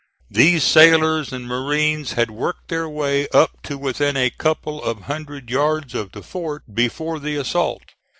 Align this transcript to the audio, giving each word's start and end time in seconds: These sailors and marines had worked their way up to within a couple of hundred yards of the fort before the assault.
These 0.31 0.63
sailors 0.63 1.31
and 1.31 1.45
marines 1.45 2.13
had 2.13 2.31
worked 2.31 2.69
their 2.69 2.89
way 2.89 3.27
up 3.29 3.61
to 3.65 3.77
within 3.77 4.17
a 4.17 4.31
couple 4.31 4.83
of 4.83 5.01
hundred 5.03 5.51
yards 5.51 5.93
of 5.93 6.13
the 6.13 6.23
fort 6.23 6.63
before 6.73 7.19
the 7.19 7.35
assault. 7.35 7.83